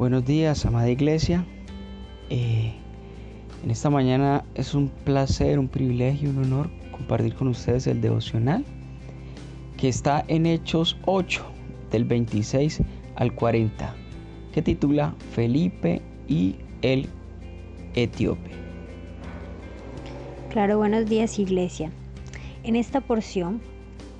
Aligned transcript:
Buenos 0.00 0.24
días, 0.24 0.64
amada 0.64 0.88
iglesia. 0.88 1.44
Eh, 2.30 2.72
en 3.62 3.70
esta 3.70 3.90
mañana 3.90 4.46
es 4.54 4.72
un 4.72 4.88
placer, 4.88 5.58
un 5.58 5.68
privilegio, 5.68 6.30
un 6.30 6.38
honor 6.38 6.70
compartir 6.90 7.34
con 7.34 7.48
ustedes 7.48 7.86
el 7.86 8.00
devocional 8.00 8.64
que 9.76 9.90
está 9.90 10.24
en 10.28 10.46
Hechos 10.46 10.96
8, 11.04 11.44
del 11.90 12.06
26 12.06 12.80
al 13.16 13.34
40, 13.34 13.94
que 14.54 14.62
titula 14.62 15.14
Felipe 15.32 16.00
y 16.26 16.56
el 16.80 17.06
etíope. 17.94 18.52
Claro, 20.48 20.78
buenos 20.78 21.10
días 21.10 21.38
iglesia. 21.38 21.92
En 22.62 22.74
esta 22.74 23.02
porción 23.02 23.60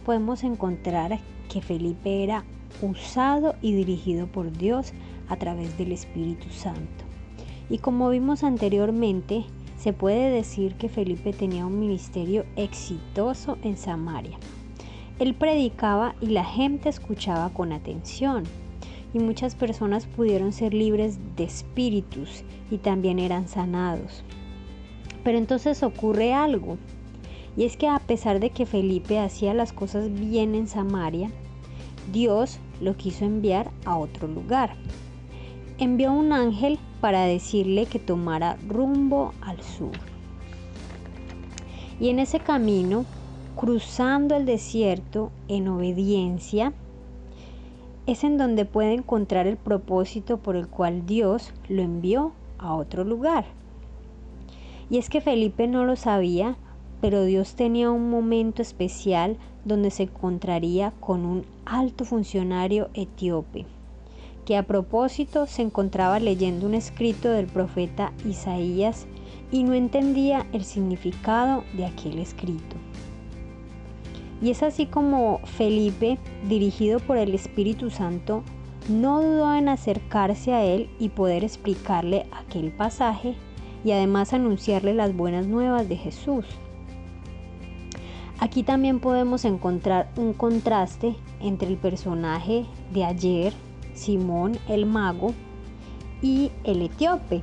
podemos 0.05 0.45
encontrar 0.45 1.19
que 1.51 1.63
Felipe 1.63 2.23
era 2.23 2.45
usado 2.83 3.55
y 3.63 3.73
dirigido 3.73 4.27
por 4.27 4.53
Dios 4.53 4.93
a 5.31 5.37
través 5.37 5.79
del 5.79 5.93
Espíritu 5.93 6.51
Santo. 6.51 7.05
Y 7.71 7.79
como 7.79 8.11
vimos 8.11 8.45
anteriormente, 8.45 9.45
se 9.79 9.95
puede 9.95 10.31
decir 10.31 10.75
que 10.75 10.91
Felipe 10.91 11.33
tenía 11.33 11.65
un 11.65 11.81
ministerio 11.81 12.45
exitoso 12.57 13.57
en 13.63 13.79
Samaria. 13.79 14.37
Él 15.19 15.35
predicaba 15.35 16.15
y 16.21 16.27
la 16.27 16.45
gente 16.45 16.89
escuchaba 16.89 17.51
con 17.51 17.73
atención. 17.73 18.45
Y 19.15 19.19
muchas 19.19 19.55
personas 19.55 20.07
pudieron 20.07 20.53
ser 20.53 20.75
libres 20.75 21.19
de 21.37 21.45
espíritus 21.45 22.45
y 22.71 22.79
también 22.79 23.19
eran 23.19 23.49
sanados. 23.49 24.23
Pero 25.25 25.39
entonces 25.39 25.83
ocurre 25.83 26.33
algo. 26.35 26.77
Y 27.57 27.65
es 27.65 27.77
que 27.77 27.89
a 27.89 27.99
pesar 27.99 28.41
de 28.41 28.51
que 28.51 28.67
Felipe 28.67 29.19
hacía 29.19 29.55
las 29.55 29.73
cosas 29.73 30.13
bien 30.13 30.55
en 30.55 30.69
Samaria, 30.69 31.31
Dios 32.13 32.59
lo 32.81 32.97
quiso 32.97 33.25
enviar 33.25 33.71
a 33.85 33.97
otro 33.97 34.27
lugar. 34.27 34.75
Envió 35.81 36.13
un 36.13 36.35
ángel 36.35 36.79
para 37.01 37.25
decirle 37.25 37.87
que 37.87 37.99
tomara 37.99 38.59
rumbo 38.69 39.33
al 39.41 39.63
sur. 39.63 39.93
Y 41.99 42.11
en 42.11 42.19
ese 42.19 42.39
camino, 42.39 43.07
cruzando 43.57 44.37
el 44.37 44.45
desierto 44.45 45.33
en 45.49 45.69
obediencia, 45.69 46.75
es 48.05 48.25
en 48.25 48.37
donde 48.37 48.67
puede 48.67 48.93
encontrar 48.93 49.47
el 49.47 49.57
propósito 49.57 50.37
por 50.37 50.55
el 50.55 50.69
cual 50.69 51.07
Dios 51.07 51.55
lo 51.71 51.81
envió 51.81 52.33
a 52.59 52.75
otro 52.75 53.03
lugar. 53.03 53.47
Y 54.91 54.99
es 54.99 55.09
que 55.09 55.23
Felipe 55.23 55.67
no 55.67 55.87
lo 55.87 55.97
sabía, 55.97 56.57
pero 57.01 57.25
Dios 57.25 57.55
tenía 57.55 57.91
un 57.91 58.11
momento 58.11 58.61
especial 58.61 59.39
donde 59.65 59.91
se 59.91 60.03
encontraría 60.03 60.93
con 61.01 61.25
un 61.25 61.47
alto 61.65 62.05
funcionario 62.05 62.91
etíope, 62.93 63.65
que 64.45 64.57
a 64.57 64.63
propósito 64.65 65.47
se 65.47 65.63
encontraba 65.63 66.19
leyendo 66.19 66.67
un 66.67 66.75
escrito 66.75 67.31
del 67.31 67.47
profeta 67.47 68.13
Isaías 68.25 69.07
y 69.53 69.65
no 69.65 69.75
entendía 69.75 70.47
el 70.53 70.65
significado 70.65 71.65
de 71.75 71.87
aquel 71.87 72.19
escrito. 72.19 72.77
Y 74.43 74.51
es 74.51 74.63
así 74.63 74.87
como 74.87 75.41
Felipe, 75.45 76.19
dirigido 76.49 76.99
por 77.01 77.19
el 77.19 77.35
Espíritu 77.35 77.91
Santo, 77.91 78.43
no 78.89 79.21
dudó 79.21 79.55
en 79.55 79.69
acercarse 79.69 80.53
a 80.55 80.65
él 80.65 80.89
y 80.99 81.11
poder 81.11 81.45
explicarle 81.45 82.27
aquel 82.33 82.73
pasaje 82.73 83.35
y 83.85 83.93
además 83.93 84.33
anunciarle 84.33 84.95
las 84.95 85.15
buenas 85.15 85.47
nuevas 85.47 85.89
de 85.89 85.97
Jesús. 85.97 86.47
Aquí 88.39 88.63
también 88.63 89.01
podemos 89.01 89.45
encontrar 89.45 90.11
un 90.17 90.33
contraste 90.33 91.15
entre 91.41 91.69
el 91.69 91.77
personaje 91.77 92.65
de 92.93 93.05
ayer, 93.05 93.53
Simón 93.95 94.59
el 94.69 94.87
mago, 94.87 95.35
y 96.23 96.51
el 96.65 96.83
etíope, 96.83 97.43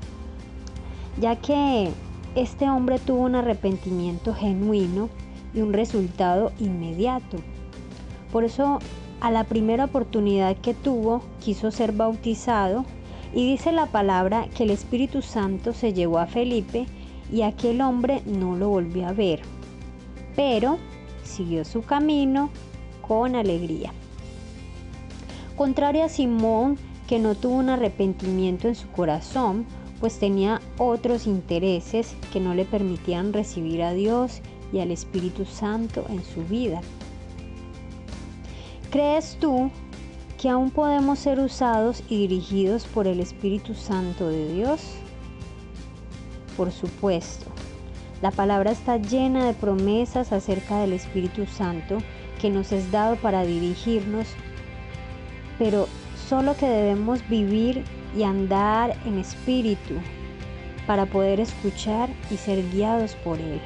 ya 1.20 1.36
que 1.36 1.89
este 2.36 2.70
hombre 2.70 2.99
tuvo 2.99 3.23
un 3.23 3.36
arrepentimiento 3.36 4.33
genuino 4.36 5.10
y 5.54 5.61
un 5.61 5.73
resultado 5.73 6.52
inmediato. 6.60 7.38
Por 8.32 8.44
eso, 8.44 8.80
a 9.20 9.32
la 9.32 9.45
primera 9.45 9.86
oportunidad 9.86 10.55
que 10.58 10.76
tuvo, 10.76 11.23
quiso 11.39 11.72
ser 11.72 11.92
bautizado 11.92 12.86
y 13.33 13.49
dice 13.49 13.72
la 13.72 13.88
palabra 13.88 14.48
que 14.55 14.64
el 14.64 14.70
Espíritu 14.70 15.23
Santo 15.23 15.73
se 15.73 15.93
llevó 15.93 16.20
a 16.20 16.27
Felipe 16.27 16.86
y 17.32 17.42
aquel 17.42 17.82
hombre 17.82 18.22
no 18.26 18.55
lo 18.55 18.70
volvió 18.70 19.08
a 19.08 19.14
ver 19.14 19.42
pero 20.38 20.77
siguió 21.23 21.66
su 21.66 21.82
camino 21.82 22.52
con 23.02 23.36
alegría. 23.36 23.92
Contrario 25.58 26.06
a 26.06 26.10
Simón, 26.10 26.78
que 27.08 27.18
no 27.18 27.34
tuvo 27.34 27.56
un 27.56 27.70
arrepentimiento 27.70 28.68
en 28.68 28.76
su 28.76 28.88
corazón, 28.90 29.66
pues 30.00 30.20
tenía 30.20 30.62
otros 30.78 31.26
intereses 31.26 32.16
que 32.32 32.40
no 32.40 32.54
le 32.54 32.64
permitían 32.64 33.34
recibir 33.34 33.82
a 33.82 33.94
Dios 33.94 34.42
y 34.72 34.80
al 34.80 34.92
Espíritu 34.92 35.46
Santo 35.46 36.06
en 36.10 36.23
su 36.23 36.44
vida. 36.44 36.80
¿Crees 38.92 39.36
tú 39.40 39.72
que 40.40 40.48
aún 40.48 40.70
podemos 40.70 41.17
ser 41.17 41.40
usados 41.40 42.04
y 42.08 42.28
dirigidos 42.28 42.86
por 42.86 43.08
el 43.08 43.20
Espíritu 43.20 43.73
Santo 43.73 44.30
de 44.30 44.54
Dios? 44.54 44.82
Por 46.56 46.72
supuesto. 46.72 47.48
La 48.22 48.30
palabra 48.30 48.72
está 48.72 48.98
llena 48.98 49.46
de 49.46 49.54
promesas 49.54 50.32
acerca 50.32 50.80
del 50.80 50.94
Espíritu 50.94 51.48
Santo 51.48 51.98
que 52.40 52.52
nos 52.52 52.72
es 52.72 52.92
dado 52.92 53.16
para 53.16 53.44
dirigirnos, 53.44 54.28
pero 55.58 55.88
solo 56.28 56.56
que 56.56 56.68
debemos 56.68 57.28
vivir 57.30 57.84
y 58.16 58.23
andar 58.23 58.95
en 59.06 59.18
espíritu 59.18 59.95
para 60.86 61.06
poder 61.06 61.40
escuchar 61.40 62.10
y 62.32 62.38
ser 62.38 62.70
guiados 62.70 63.16
por 63.16 63.40
Él. 63.40 63.60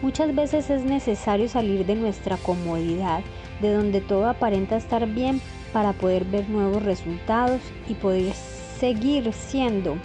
Muchas 0.00 0.34
veces 0.34 0.68
es 0.70 0.82
necesario 0.82 1.48
salir 1.48 1.86
de 1.86 1.94
nuestra 1.94 2.36
comodidad, 2.36 3.20
de 3.60 3.72
donde 3.72 4.00
todo 4.00 4.28
aparenta 4.28 4.76
estar 4.76 5.06
bien, 5.06 5.40
para 5.72 5.92
poder 5.92 6.24
ver 6.24 6.48
nuevos 6.50 6.82
resultados 6.82 7.60
y 7.88 7.94
poder 7.94 8.34
seguir 8.34 9.32
siendo 9.32 9.96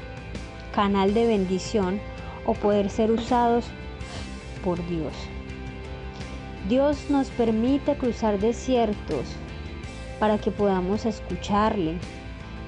canal 0.73 1.13
de 1.13 1.27
bendición 1.27 1.99
o 2.45 2.53
poder 2.53 2.89
ser 2.89 3.11
usados 3.11 3.65
por 4.63 4.77
Dios. 4.87 5.13
Dios 6.69 7.09
nos 7.09 7.29
permite 7.29 7.95
cruzar 7.95 8.39
desiertos 8.39 9.25
para 10.19 10.37
que 10.37 10.51
podamos 10.51 11.05
escucharle 11.05 11.97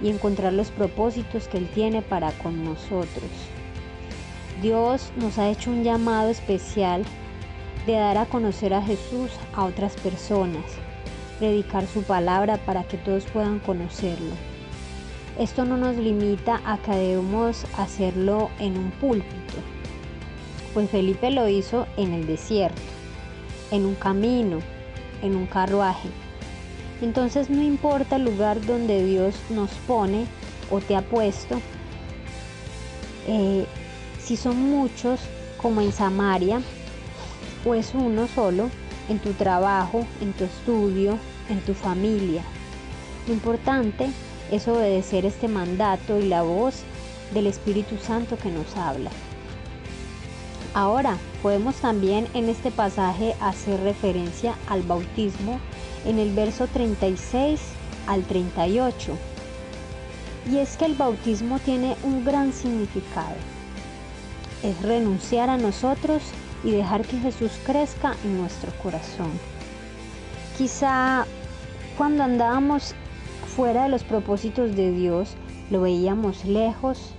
y 0.01 0.09
encontrar 0.09 0.53
los 0.53 0.69
propósitos 0.71 1.47
que 1.47 1.57
Él 1.57 1.69
tiene 1.73 2.01
para 2.01 2.31
con 2.31 2.63
nosotros. 2.63 3.29
Dios 4.61 5.11
nos 5.17 5.37
ha 5.37 5.49
hecho 5.49 5.71
un 5.71 5.83
llamado 5.83 6.29
especial 6.29 7.03
de 7.85 7.93
dar 7.93 8.17
a 8.17 8.25
conocer 8.25 8.73
a 8.73 8.81
Jesús 8.81 9.31
a 9.55 9.65
otras 9.65 9.95
personas, 9.95 10.63
predicar 11.39 11.87
su 11.87 12.03
palabra 12.03 12.57
para 12.57 12.83
que 12.83 12.97
todos 12.97 13.23
puedan 13.25 13.59
conocerlo. 13.59 14.33
Esto 15.37 15.63
no 15.63 15.77
nos 15.77 15.95
limita 15.95 16.61
a 16.65 16.77
que 16.77 16.91
debemos 16.91 17.65
hacerlo 17.77 18.49
en 18.59 18.77
un 18.77 18.91
púlpito, 18.91 19.55
pues 20.73 20.89
Felipe 20.89 21.31
lo 21.31 21.47
hizo 21.47 21.87
en 21.95 22.13
el 22.13 22.27
desierto, 22.27 22.81
en 23.71 23.85
un 23.85 23.95
camino, 23.95 24.59
en 25.21 25.35
un 25.35 25.45
carruaje. 25.45 26.09
Entonces 27.01 27.49
no 27.49 27.61
importa 27.61 28.17
el 28.17 28.25
lugar 28.25 28.65
donde 28.65 29.05
Dios 29.05 29.35
nos 29.49 29.71
pone 29.87 30.25
o 30.69 30.81
te 30.81 30.95
ha 30.95 31.01
puesto, 31.01 31.61
eh, 33.27 33.65
si 34.21 34.35
son 34.35 34.61
muchos 34.69 35.19
como 35.61 35.81
en 35.81 35.91
Samaria 35.91 36.61
o 37.65 37.73
es 37.73 37.93
uno 37.93 38.27
solo, 38.27 38.69
en 39.07 39.19
tu 39.19 39.33
trabajo, 39.33 40.05
en 40.21 40.33
tu 40.33 40.43
estudio, 40.43 41.17
en 41.49 41.59
tu 41.61 41.73
familia. 41.73 42.43
Lo 43.27 43.33
importante 43.33 44.09
es 44.51 44.67
obedecer 44.67 45.25
este 45.25 45.47
mandato 45.47 46.19
y 46.19 46.27
la 46.27 46.43
voz 46.43 46.83
del 47.33 47.47
Espíritu 47.47 47.97
Santo 47.97 48.37
que 48.37 48.49
nos 48.49 48.75
habla. 48.75 49.09
Ahora, 50.73 51.17
podemos 51.41 51.75
también 51.75 52.27
en 52.33 52.47
este 52.49 52.71
pasaje 52.71 53.35
hacer 53.41 53.79
referencia 53.81 54.55
al 54.67 54.83
bautismo 54.83 55.59
en 56.05 56.19
el 56.19 56.33
verso 56.33 56.67
36 56.67 57.59
al 58.07 58.23
38. 58.23 59.17
Y 60.51 60.57
es 60.57 60.77
que 60.77 60.85
el 60.85 60.95
bautismo 60.95 61.59
tiene 61.59 61.95
un 62.03 62.25
gran 62.25 62.53
significado. 62.53 63.35
Es 64.63 64.81
renunciar 64.81 65.49
a 65.49 65.57
nosotros 65.57 66.23
y 66.63 66.71
dejar 66.71 67.05
que 67.05 67.17
Jesús 67.17 67.51
crezca 67.65 68.15
en 68.23 68.37
nuestro 68.39 68.71
corazón. 68.81 69.31
Quizá 70.57 71.25
cuando 71.97 72.23
andábamos 72.23 72.95
fuera 73.55 73.83
de 73.83 73.89
los 73.89 74.03
propósitos 74.03 74.75
de 74.75 74.91
Dios, 74.91 75.35
lo 75.69 75.81
veíamos 75.81 76.45
lejos 76.45 77.13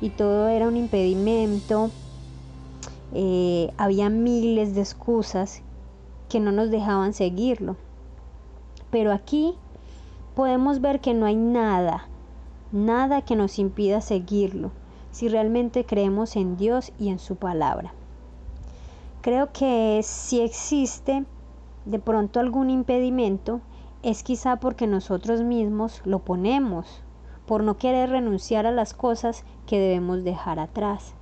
y 0.00 0.10
todo 0.10 0.48
era 0.48 0.68
un 0.68 0.76
impedimento. 0.76 1.90
Eh, 3.14 3.72
había 3.78 4.10
miles 4.10 4.74
de 4.74 4.82
excusas 4.82 5.62
que 6.28 6.40
no 6.40 6.52
nos 6.52 6.70
dejaban 6.70 7.14
seguirlo. 7.14 7.76
Pero 8.94 9.10
aquí 9.10 9.56
podemos 10.36 10.80
ver 10.80 11.00
que 11.00 11.14
no 11.14 11.26
hay 11.26 11.34
nada, 11.34 12.06
nada 12.70 13.22
que 13.22 13.34
nos 13.34 13.58
impida 13.58 14.00
seguirlo, 14.00 14.70
si 15.10 15.26
realmente 15.26 15.84
creemos 15.84 16.36
en 16.36 16.56
Dios 16.56 16.92
y 16.96 17.08
en 17.08 17.18
su 17.18 17.34
palabra. 17.34 17.92
Creo 19.20 19.50
que 19.52 20.00
si 20.04 20.42
existe 20.42 21.24
de 21.86 21.98
pronto 21.98 22.38
algún 22.38 22.70
impedimento, 22.70 23.62
es 24.04 24.22
quizá 24.22 24.60
porque 24.60 24.86
nosotros 24.86 25.42
mismos 25.42 26.00
lo 26.04 26.20
ponemos, 26.20 27.02
por 27.46 27.64
no 27.64 27.78
querer 27.78 28.10
renunciar 28.10 28.64
a 28.64 28.70
las 28.70 28.94
cosas 28.94 29.44
que 29.66 29.80
debemos 29.80 30.22
dejar 30.22 30.60
atrás, 30.60 31.14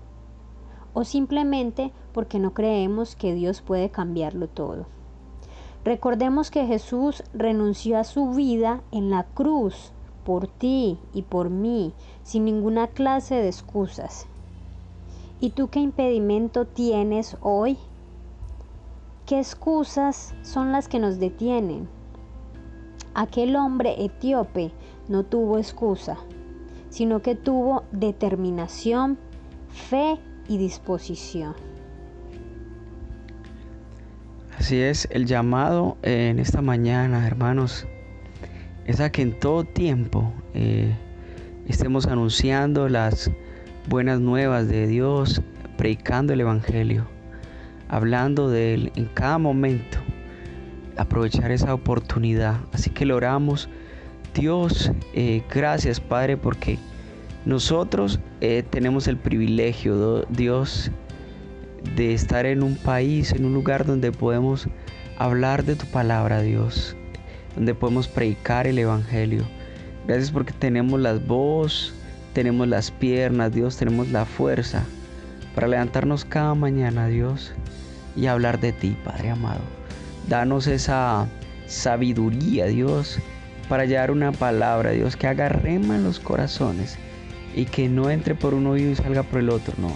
o 0.93 1.05
simplemente 1.05 1.91
porque 2.13 2.39
no 2.39 2.53
creemos 2.53 3.17
que 3.17 3.33
Dios 3.33 3.63
puede 3.63 3.89
cambiarlo 3.89 4.47
todo. 4.47 4.85
Recordemos 5.85 6.51
que 6.51 6.67
Jesús 6.67 7.25
renunció 7.35 7.99
a 7.99 8.05
su 8.05 8.31
vida 8.31 8.83
en 8.93 9.11
la 9.11 9.25
cruz 9.25 9.93
por 10.25 10.47
ti 10.47 10.99
y 11.13 11.23
por 11.23 11.51
mí, 11.51 11.93
sin 12.23 12.45
ninguna 12.45 12.87
clase 12.87 13.35
de 13.35 13.49
excusas. 13.49 14.27
¿Y 15.41 15.51
tú 15.51 15.69
qué 15.69 15.81
impedimento 15.81 16.67
tienes 16.67 17.37
hoy? 17.41 17.77
¿Qué 19.27 19.41
excusas 19.41 20.35
son 20.43 20.71
las 20.71 20.87
que 20.87 21.01
nos 21.01 21.19
detienen? 21.19 21.89
Aquel 23.15 23.57
hombre 23.57 24.05
etíope 24.05 24.71
no 25.09 25.25
tuvo 25.25 25.59
excusa, 25.59 26.17
sino 26.91 27.23
que 27.23 27.35
tuvo 27.35 27.83
determinación, 27.91 29.19
fe 29.69 30.21
y 30.49 30.59
disposición. 30.59 31.55
Así 34.63 34.81
es, 34.81 35.09
el 35.11 35.27
llamado 35.27 35.97
en 36.03 36.39
esta 36.39 36.63
mañana, 36.63 37.27
hermanos, 37.27 37.85
es 38.87 39.01
a 39.01 39.11
que 39.11 39.21
en 39.23 39.33
todo 39.33 39.65
tiempo 39.65 40.33
eh, 40.55 40.95
estemos 41.67 42.07
anunciando 42.07 42.89
las 42.89 43.29
buenas 43.89 44.21
nuevas 44.21 44.69
de 44.69 44.87
Dios, 44.87 45.43
predicando 45.77 46.33
el 46.33 46.43
Evangelio, 46.43 47.09
hablando 47.89 48.51
de 48.51 48.75
Él 48.75 48.93
en 48.95 49.07
cada 49.07 49.37
momento, 49.39 49.99
aprovechar 50.97 51.51
esa 51.51 51.75
oportunidad. 51.75 52.61
Así 52.73 52.89
que 52.91 53.05
lo 53.05 53.17
oramos. 53.17 53.69
Dios, 54.33 54.93
eh, 55.13 55.43
gracias 55.53 55.99
Padre, 55.99 56.37
porque 56.37 56.79
nosotros 57.47 58.21
eh, 58.41 58.63
tenemos 58.71 59.09
el 59.09 59.17
privilegio, 59.17 60.25
Dios, 60.31 60.93
de 61.97 62.15
estar 62.15 62.47
en 62.47 62.63
un 62.63 62.77
país, 62.77 63.33
en 63.33 63.45
un 63.45 63.55
lugar 63.55 63.85
donde 63.85 64.13
podemos 64.13 64.69
hablar 65.19 65.65
de 65.65 65.77
tu 65.77 65.87
palabra, 65.87 66.43
Dios 66.43 66.97
donde 67.55 67.75
podemos 67.75 68.09
predicar 68.09 68.67
el 68.67 68.79
Evangelio. 68.79 69.45
Gracias 70.07 70.31
porque 70.31 70.53
tenemos 70.53 71.01
las 71.01 71.25
voz, 71.27 71.95
tenemos 72.33 72.67
las 72.69 72.91
piernas, 72.91 73.53
Dios, 73.53 73.77
tenemos 73.77 74.09
la 74.11 74.25
fuerza 74.25 74.85
para 75.55 75.69
levantarnos 75.69 76.25
cada 76.25 76.55
mañana, 76.55 77.07
Dios, 77.07 77.53
y 78.17 78.27
hablar 78.27 78.59
de 78.61 78.73
ti, 78.73 78.97
Padre 79.05 79.31
amado. 79.31 79.61
Danos 80.29 80.67
esa 80.67 81.27
sabiduría, 81.67 82.67
Dios, 82.67 83.19
para 83.69 83.83
hallar 83.83 84.11
una 84.11 84.33
palabra, 84.33 84.91
Dios, 84.91 85.17
que 85.17 85.27
haga 85.27 85.49
rema 85.49 85.97
en 85.97 86.05
los 86.05 86.21
corazones 86.21 86.97
y 87.55 87.67
que 87.67 87.89
no 87.89 88.11
entre 88.11 88.35
por 88.35 88.55
un 88.55 88.67
oído 88.67 88.91
y 88.91 88.97
salga 88.97 89.23
por 89.23 89.41
el 89.41 89.51
otro, 89.51 89.75
no, 89.79 89.93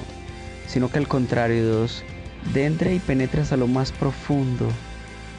sino 0.67 0.91
que 0.91 0.99
al 0.99 1.09
contrario, 1.09 1.63
Dios, 1.65 2.05
de 2.53 2.67
entre 2.67 2.95
y 2.95 2.99
penetre 2.99 3.43
hasta 3.43 3.57
lo 3.57 3.67
más 3.67 3.93
profundo 3.93 4.69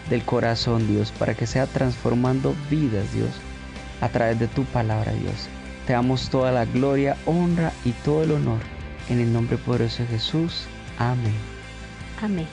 del 0.09 0.23
corazón, 0.23 0.87
Dios, 0.87 1.11
para 1.17 1.33
que 1.35 1.47
sea 1.47 1.67
transformando 1.67 2.55
vidas, 2.69 3.11
Dios, 3.13 3.31
a 4.01 4.09
través 4.09 4.39
de 4.39 4.47
tu 4.47 4.63
palabra, 4.65 5.11
Dios. 5.13 5.49
Te 5.85 5.93
damos 5.93 6.29
toda 6.29 6.51
la 6.51 6.65
gloria, 6.65 7.17
honra 7.25 7.71
y 7.85 7.91
todo 7.91 8.23
el 8.23 8.31
honor. 8.31 8.59
En 9.09 9.19
el 9.19 9.31
nombre 9.31 9.57
poderoso 9.57 10.03
de 10.03 10.09
Jesús. 10.09 10.65
Amén. 10.97 11.33
Amén. 12.21 12.47